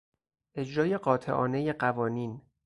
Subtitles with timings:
[0.55, 2.41] اجرای قاطعانهی قوانین